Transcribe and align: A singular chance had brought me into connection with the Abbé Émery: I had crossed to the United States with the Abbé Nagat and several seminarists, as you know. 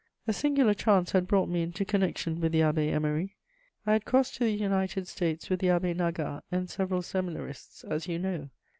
A 0.25 0.33
singular 0.33 0.73
chance 0.73 1.11
had 1.11 1.27
brought 1.27 1.47
me 1.47 1.61
into 1.61 1.85
connection 1.85 2.41
with 2.41 2.53
the 2.53 2.61
Abbé 2.61 2.91
Émery: 2.91 3.35
I 3.85 3.91
had 3.91 4.03
crossed 4.03 4.33
to 4.37 4.43
the 4.43 4.49
United 4.49 5.07
States 5.07 5.47
with 5.47 5.59
the 5.59 5.67
Abbé 5.67 5.95
Nagat 5.95 6.41
and 6.51 6.67
several 6.71 7.03
seminarists, 7.03 7.83
as 7.83 8.07
you 8.07 8.17
know. 8.17 8.49